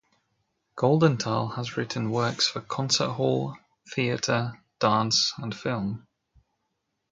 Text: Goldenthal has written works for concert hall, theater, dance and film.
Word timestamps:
Goldenthal 0.75 1.49
has 1.53 1.77
written 1.77 2.09
works 2.09 2.47
for 2.47 2.59
concert 2.59 3.09
hall, 3.09 3.55
theater, 3.93 4.59
dance 4.79 5.31
and 5.37 5.53
film. 5.55 6.07